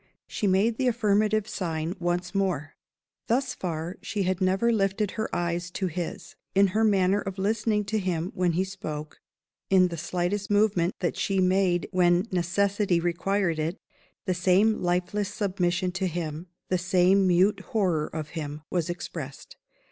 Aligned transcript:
She 0.25 0.47
made 0.47 0.77
the 0.77 0.87
affirmative 0.87 1.47
sign 1.47 1.93
once 1.99 2.33
more. 2.33 2.73
Thus 3.27 3.53
far, 3.53 3.97
she 4.01 4.23
had 4.23 4.41
never 4.41 4.71
lifted 4.73 5.11
her 5.11 5.29
eyes 5.31 5.69
to 5.73 5.85
his. 5.85 6.35
In 6.55 6.69
her 6.69 6.83
manner 6.83 7.21
of 7.21 7.37
listening 7.37 7.85
to 7.85 7.99
him 7.99 8.31
when 8.33 8.53
he 8.53 8.63
spoke, 8.63 9.19
in 9.69 9.89
the 9.89 9.97
slightest 9.97 10.49
movement 10.49 10.95
that 11.01 11.15
she 11.17 11.39
made 11.39 11.87
when 11.91 12.25
necessity 12.31 12.99
required 12.99 13.59
it, 13.59 13.77
the 14.25 14.33
same 14.33 14.81
lifeless 14.81 15.29
submission 15.31 15.91
to 15.91 16.07
him, 16.07 16.47
the 16.69 16.79
same 16.79 17.27
mute 17.27 17.59
horror 17.59 18.07
of 18.07 18.29
him, 18.29 18.63
was 18.71 18.89
expressed. 18.89 19.55